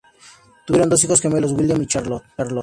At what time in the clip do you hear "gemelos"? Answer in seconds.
1.21-1.51